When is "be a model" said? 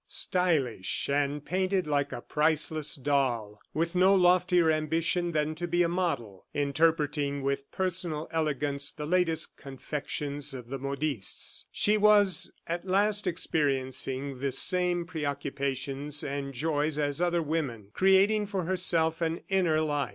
5.67-6.47